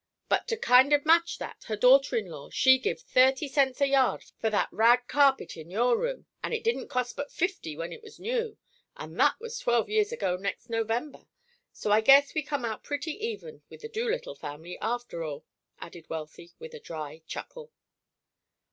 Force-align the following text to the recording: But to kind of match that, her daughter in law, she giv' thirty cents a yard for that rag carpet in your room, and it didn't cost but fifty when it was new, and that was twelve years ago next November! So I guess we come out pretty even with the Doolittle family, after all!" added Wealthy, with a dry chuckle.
But 0.29 0.47
to 0.47 0.57
kind 0.57 0.93
of 0.93 1.05
match 1.05 1.37
that, 1.37 1.65
her 1.67 1.75
daughter 1.75 2.15
in 2.15 2.25
law, 2.25 2.49
she 2.49 2.79
giv' 2.79 2.99
thirty 3.01 3.47
cents 3.47 3.81
a 3.81 3.85
yard 3.85 4.23
for 4.39 4.49
that 4.49 4.69
rag 4.73 5.07
carpet 5.07 5.55
in 5.55 5.69
your 5.69 5.95
room, 5.95 6.25
and 6.43 6.55
it 6.55 6.63
didn't 6.63 6.87
cost 6.87 7.15
but 7.15 7.31
fifty 7.31 7.77
when 7.77 7.93
it 7.93 8.01
was 8.01 8.19
new, 8.19 8.57
and 8.97 9.19
that 9.19 9.39
was 9.39 9.59
twelve 9.59 9.89
years 9.89 10.11
ago 10.11 10.37
next 10.37 10.71
November! 10.71 11.27
So 11.71 11.91
I 11.91 12.01
guess 12.01 12.33
we 12.33 12.41
come 12.41 12.65
out 12.65 12.83
pretty 12.83 13.11
even 13.23 13.61
with 13.69 13.81
the 13.81 13.89
Doolittle 13.89 14.33
family, 14.33 14.75
after 14.81 15.23
all!" 15.23 15.45
added 15.79 16.09
Wealthy, 16.09 16.51
with 16.57 16.73
a 16.73 16.79
dry 16.79 17.21
chuckle. 17.27 17.71